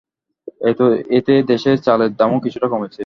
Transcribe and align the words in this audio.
এতে 1.17 1.33
দেশে 1.51 1.71
চালের 1.85 2.11
দামও 2.19 2.37
কিছুটা 2.45 2.67
কমেছে। 2.67 2.99